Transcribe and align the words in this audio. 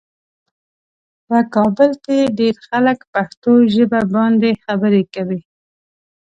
په 1.27 1.37
کابل 1.55 1.91
کې 2.05 2.17
ډېر 2.39 2.55
خلک 2.67 2.99
پښتو 3.13 3.53
ژبه 3.73 4.01
باندې 4.13 4.49
خبرې 4.65 5.03
کوي. 5.13 5.41